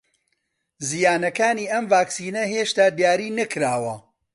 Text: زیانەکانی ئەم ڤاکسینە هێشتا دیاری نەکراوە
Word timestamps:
زیانەکانی 0.87 1.69
ئەم 1.71 1.85
ڤاکسینە 1.91 2.43
هێشتا 2.53 2.85
دیاری 2.97 3.35
نەکراوە 3.39 3.95